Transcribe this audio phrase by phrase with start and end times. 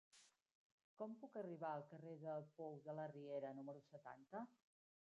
[1.01, 4.47] Com puc arribar al carrer del Pou de la Riera número setanta?